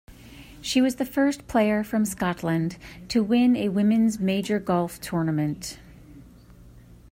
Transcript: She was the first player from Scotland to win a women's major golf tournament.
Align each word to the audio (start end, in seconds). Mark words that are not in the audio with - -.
She 0.61 0.81
was 0.81 0.95
the 0.95 1.05
first 1.05 1.47
player 1.47 1.83
from 1.83 2.05
Scotland 2.05 2.79
to 3.09 3.21
win 3.23 3.55
a 3.55 3.69
women's 3.69 4.19
major 4.19 4.57
golf 4.57 4.99
tournament. 4.99 5.77